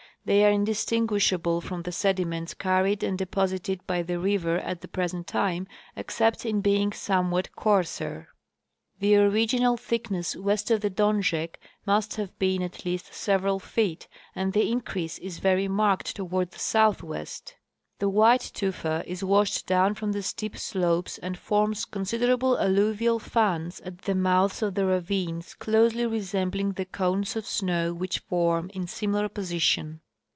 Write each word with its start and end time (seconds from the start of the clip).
They 0.23 0.45
are 0.45 0.51
indistinguishable 0.51 1.61
from 1.61 1.81
the 1.81 1.91
sediments 1.91 2.53
carried 2.53 3.01
and 3.03 3.17
deposited 3.17 3.81
by 3.87 4.03
the 4.03 4.19
river 4.19 4.59
at 4.59 4.81
the 4.81 4.87
present 4.87 5.25
time, 5.25 5.65
except 5.95 6.45
in 6.45 6.61
being 6.61 6.93
somewhat 6.93 7.55
coarser. 7.55 8.27
The 8.99 9.15
great 9.15 9.15
Tufa 9.15 9.17
Deposit. 9.17 9.65
147 10.37 10.37
The 10.37 10.39
original 10.43 10.45
thickness 10.45 10.45
west 10.45 10.69
of 10.69 10.81
the 10.81 10.91
Donjek 10.91 11.59
must 11.87 12.17
have 12.17 12.37
been 12.37 12.61
at 12.61 12.85
least 12.85 13.11
several 13.11 13.57
feet, 13.57 14.07
and 14.35 14.53
the 14.53 14.71
increase 14.71 15.17
is 15.17 15.39
very 15.39 15.67
marked 15.67 16.15
toward 16.15 16.51
the 16.51 16.59
southwest. 16.59 17.55
The 17.97 18.07
white 18.07 18.51
tufa 18.53 19.03
is 19.07 19.23
washed 19.23 19.65
doAvn 19.65 19.97
from 19.97 20.11
the 20.11 20.21
steep 20.21 20.55
slopes 20.55 21.17
and 21.17 21.35
forms 21.35 21.83
considerable 21.85 22.59
alluvial 22.59 23.17
fans 23.17 23.79
at 23.79 24.01
the 24.03 24.13
mouths 24.13 24.61
of 24.61 24.75
the 24.75 24.85
ravines 24.85 25.55
closely 25.55 26.05
resembling 26.05 26.73
the 26.73 26.85
cones 26.85 27.35
of 27.35 27.47
snow 27.47 27.91
which 27.95 28.19
form 28.19 28.69
in 28.75 28.85
similar 28.85 29.27
posi 29.27 29.59
tion. 29.59 29.99